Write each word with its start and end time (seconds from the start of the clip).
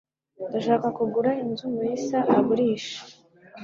Ndashaka 0.49 0.87
kugura 0.97 1.31
inzu 1.43 1.65
Mulisa 1.73 2.19
agurisha. 2.37 2.99